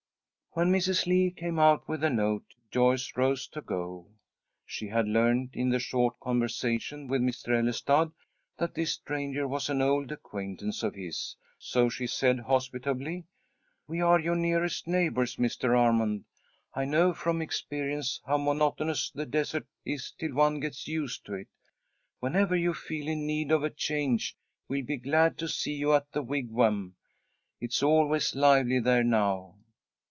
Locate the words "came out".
1.31-1.87